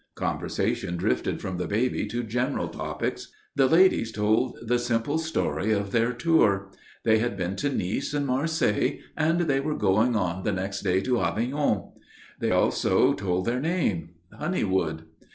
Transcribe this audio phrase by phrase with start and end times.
[0.15, 3.31] Conversation drifted from the baby to general topics.
[3.55, 6.71] The ladies told the simple story of their tour.
[7.03, 11.01] They had been to Nice and Marseilles, and they were going on the next day
[11.01, 11.91] to Avignon.
[12.39, 15.03] They also told their name Honeywood.